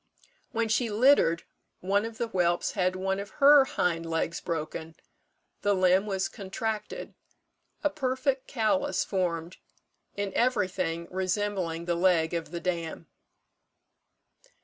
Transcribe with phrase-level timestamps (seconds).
[0.51, 1.43] When she littered,
[1.79, 4.95] one of the whelps had one of her hind legs broken
[5.61, 7.13] the limb was contracted
[7.83, 9.57] a perfect callus formed,
[10.17, 13.05] in everything resembling the leg of the dam.